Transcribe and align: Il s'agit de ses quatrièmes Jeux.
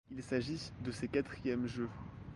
Il 0.09 0.23
s'agit 0.23 0.71
de 0.83 0.91
ses 0.91 1.07
quatrièmes 1.07 1.67
Jeux. 1.67 1.87